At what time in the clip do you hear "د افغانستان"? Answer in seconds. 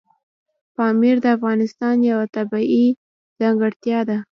1.21-1.95